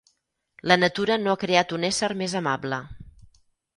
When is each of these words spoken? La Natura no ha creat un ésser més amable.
La 0.71 0.77
Natura 0.83 1.17
no 1.23 1.33
ha 1.35 1.39
creat 1.45 1.75
un 1.79 1.85
ésser 1.91 2.09
més 2.23 2.37
amable. 2.43 2.81